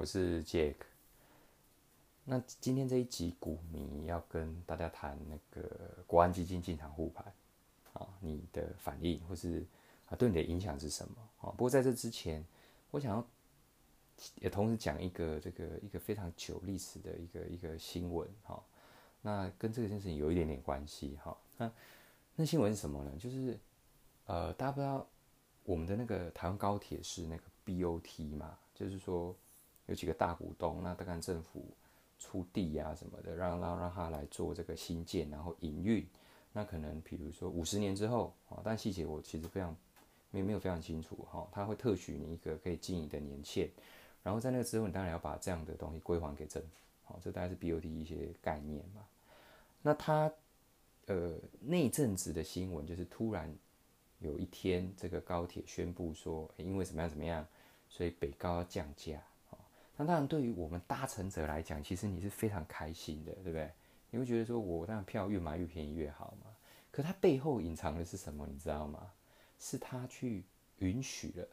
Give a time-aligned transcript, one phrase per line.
[0.00, 0.76] 我是 Jack。
[2.24, 7.30] 那今天这一集股迷要跟大家谈那个国安基金进场护盘
[7.92, 9.62] 啊，你的反应或是
[10.08, 11.50] 啊对你的影响是什么啊？
[11.50, 12.42] 不过在这之前，
[12.90, 13.22] 我想要
[14.36, 18.58] 也同时讲一个这个一个非常久历史的一个一个新闻哈。
[19.20, 21.36] 那跟这个件事情有一点点关系哈。
[21.58, 21.70] 那
[22.36, 23.12] 那新闻是什么呢？
[23.18, 23.58] 就是
[24.24, 25.06] 呃，大家不知道
[25.64, 28.56] 我们的那个台湾高铁是那个 BOT 嘛？
[28.74, 29.36] 就是说
[29.90, 31.64] 有几个大股东，那大概政府
[32.16, 36.06] 出地呀什么的，让让让他来做这个新建，然后营运。
[36.52, 39.76] 那可能比如说五十年之后啊，但细节我其实非常
[40.30, 41.48] 没没有非常清楚哈。
[41.50, 43.68] 他会特许你一个可以经营的年限，
[44.22, 46.68] 然后在那个之后，你当然要把这样的东西归还给政府。
[47.02, 49.04] 好，这大概是 BOT 一些概念嘛。
[49.82, 50.32] 那他
[51.06, 53.52] 呃那阵子的新闻就是突然
[54.20, 57.44] 有一天，这个高铁宣布说，因为怎么样怎么样。
[57.92, 59.20] 所以北高要降价，
[60.00, 63.70] 那当然对于我们搭乘者来讲，其实你是非常开心的，对不对？
[64.08, 66.50] 你会觉得说，我当然票越买越便宜越好嘛。
[66.90, 69.12] 可它背后隐藏的是什么，你知道吗？
[69.58, 70.42] 是他去
[70.78, 71.46] 允许了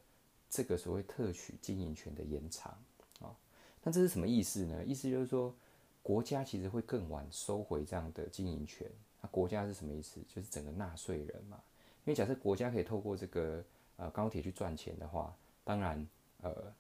[0.49, 2.71] 这个所谓特许经营权的延长，
[3.19, 3.35] 啊，
[3.83, 4.81] 那这是什么意思呢？
[4.85, 5.53] 意思就是说，
[6.01, 8.89] 国家其实会更晚收回这样的经营权。
[9.19, 10.21] 那国家是什么意思？
[10.33, 11.61] 就是整个纳税人嘛。
[12.05, 13.61] 因为假设国家可以透过这个
[13.97, 16.07] 呃高铁去赚钱的话，当然。
[16.43, 16.71] 呃，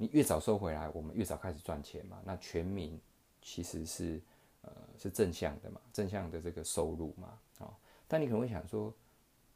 [0.00, 2.22] 你越早收回来，我们越早开始赚钱嘛。
[2.24, 2.98] 那全民
[3.42, 4.20] 其实是
[4.62, 7.36] 呃是正向的嘛，正向的这个收入嘛。
[7.58, 8.94] 啊，但你可能会想说，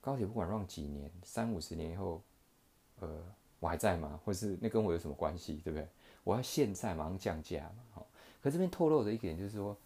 [0.01, 2.21] 高铁不管让几年，三五十年以后，
[2.99, 3.25] 呃，
[3.61, 4.19] 我还在吗？
[4.25, 5.87] 或是那跟我有什么关系，对不对？
[6.25, 7.85] 我要现在马上降价嘛。
[7.93, 8.07] 好，
[8.43, 9.79] 可这边透露的一点就是说，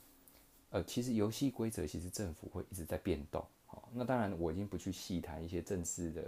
[0.70, 3.44] 呃，其实游戏规则其实政府会一直在变动。
[3.66, 6.22] 好，那当然我已经不去细谈一些政治的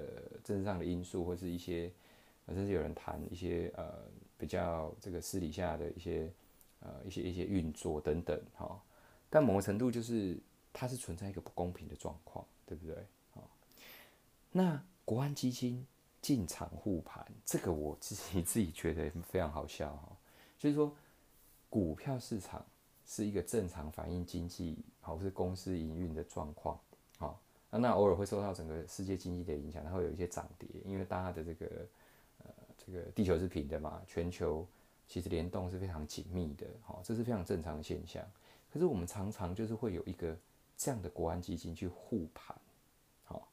[0.45, 1.91] 政治上的因素，或是一些。
[2.55, 3.93] 甚至有人谈一些呃
[4.39, 6.33] 比较这个私底下的一些
[6.81, 8.81] 呃一些一些运作等等哈，
[9.29, 10.39] 但某个程度就是
[10.73, 12.97] 它是存在一个不公平的状况，对不对？
[13.33, 13.51] 好，
[14.51, 15.87] 那国安基金
[16.23, 20.17] 进场护盘，这个我自己自己觉得非常好笑哈，
[20.57, 20.95] 就是说
[21.69, 22.65] 股票市场
[23.05, 26.81] 是一个正常反映经济或是公司营运的状况，
[27.19, 31.87] 好，那那偶尔会受到整个世界经济的影响，它会有一些涨跌，因为大家的这个。
[32.91, 34.03] 这个地球是平的嘛？
[34.07, 34.67] 全球
[35.07, 38.25] 其实联动是非常紧密的，好，这是非常正常的现象。
[38.73, 40.37] 可是我们常常就是会有一个
[40.77, 42.57] 这样的国安基金去护盘，
[43.25, 43.49] 好，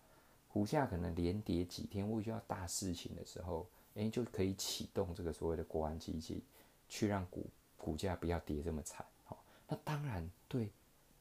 [0.47, 6.41] 股价可能连跌几天，或遇到大事情的时候，诶，就可以启动这个所谓的国安基金，
[6.88, 7.46] 去让股
[7.78, 10.69] 股价不要跌这么惨，好，那当然对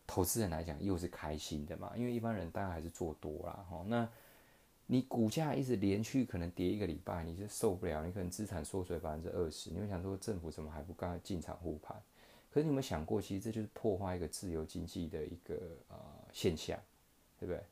[0.06, 4.08] 投资人来讲又是开心的嘛，因为一般人当然还是做多啦，哈，那。
[4.86, 11.96] 你股价一直连续可能跌一个礼拜，你就受不了，你可能资产缩水百分之二十，你会想说政府怎么还不赶快进场护盘？
[12.52, 15.56] 可是你有没有想过，其实这就是破坏一个自由经济的一个
[15.88, 15.96] 呃
[16.34, 16.78] 现象，
[17.40, 17.62] 对不对？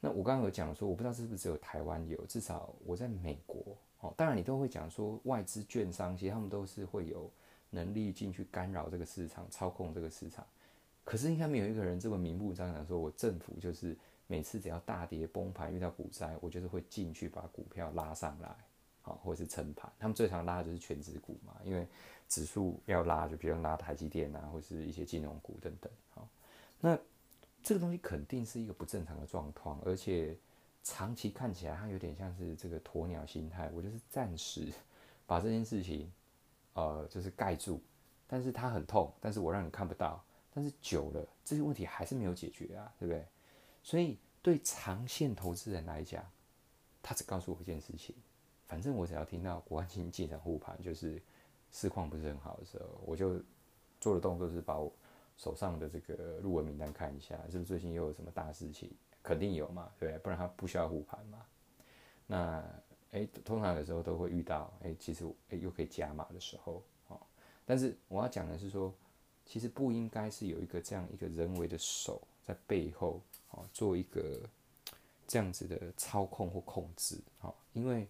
[0.00, 7.30] 那我刚刚有讲说，我不知道是不是只有台湾有，至少我在美国哦，当然你都会讲说外资券商，其实他们都是会有
[7.70, 10.44] 能力进去干扰这个市场，操控这个市场。
[11.04, 13.96] 可是应该没有一个人这么明目张胆说，我政府就是。
[14.32, 18.56] 每次只要大跌崩盘遇到股灾，我就是会进去把股票拉上来，
[19.02, 19.92] 好，或者是撑盘。
[19.98, 21.86] 他们最常拉的就是全指股嘛，因为
[22.30, 25.92] 指数要拉，就比如拉台积电啊，或是一些金融股等等。
[26.14, 26.26] 好，
[26.80, 26.98] 那
[27.62, 30.34] 这个东西肯定是一个不正常的状况，而且
[30.82, 33.70] 长期看起来它有点像是这个鸵鸟心态。
[33.74, 34.72] 我就是暂时
[35.28, 36.10] 把这件事情，
[36.72, 37.82] 呃，就是盖住，
[38.26, 40.24] 但是它很痛，但是我让你看不到。
[40.54, 43.26] 但是久了，这些问题还是没有解决啊，对不对？
[43.82, 46.24] 所以，对长线投资人来讲，
[47.02, 48.14] 他只告诉我一件事情：，
[48.68, 51.20] 反正我只要听到国安基金进场护盘，就是
[51.70, 53.42] 市况不是很好的时候，我就
[54.00, 54.92] 做的动作是把我
[55.36, 58.90] 手上的这个入文名单看一下，是不是最近又有什么大事情？
[59.22, 60.18] 肯定有嘛，对不对？
[60.18, 61.46] 不然他不需要护盘嘛。
[62.26, 62.64] 那，
[63.12, 67.20] 诶，通常有时候都会遇到，诶，其实诶又可以加码的时候，哦。
[67.64, 68.92] 但是我要讲的是说，
[69.44, 73.20] 其实不应该是有一个这样一个人为的手在背后。
[73.54, 74.40] 哦，做一个
[75.28, 78.08] 这样子的操控或控制，好，因为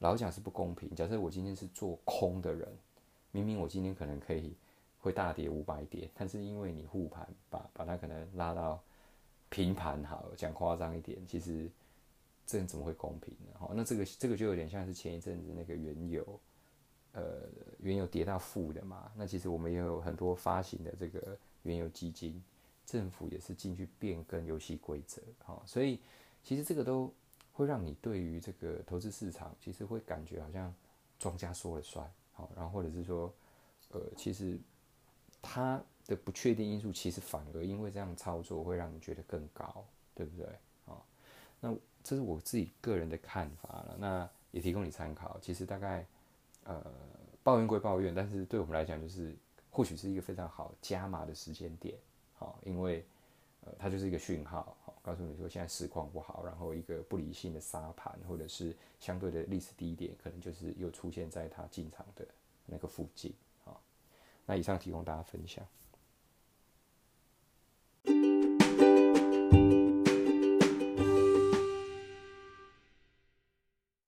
[0.00, 0.94] 老讲是不公平。
[0.94, 2.68] 假设我今天是做空的人，
[3.30, 4.54] 明明我今天可能可以
[5.00, 8.78] 会大跌五百点，但是因为你护盘，把把它可能拉到
[9.48, 11.66] 平盘，好讲夸张一点，其实
[12.44, 13.58] 这怎么会公平呢？
[13.58, 16.40] 好，那这个这个就有点像是前一阵子那个原油，
[17.12, 17.48] 呃，
[17.78, 22.44] 原油跌到负的嘛，那其实我们也有很多发行的这个原油基金。
[22.86, 26.00] 政府也是进去变更游戏规则，好，所以
[26.42, 27.12] 其实这个都
[27.52, 30.74] 会让你对于这个投资市场，其实会感觉好像
[31.18, 33.32] 庄家说了算，好，然后或者是说，
[33.90, 34.58] 呃，其实
[35.40, 39.84] 它的不确定因素，其实反而因为这样操作会让你觉得更高，
[40.14, 40.46] 对不对？
[40.86, 41.00] 啊，
[41.60, 45.38] 那这是我自己个人的看法了，那也提供你参考。
[45.40, 46.06] 其实大概
[46.64, 46.84] 呃
[47.42, 49.34] 抱怨归抱怨，但是对我们来讲，就是
[49.70, 51.96] 或许是一个非常好加码的时间点，
[52.64, 53.04] 因为
[53.64, 62.26] 呃它就是一个讯号，好，告诉你说现在市况不好，然后一个不理性的沙盘，或者是相对的历史低点，可能就是又出现在它进场的
[62.66, 63.80] 那个附近，好，
[64.46, 65.64] 那以上提供大家分享。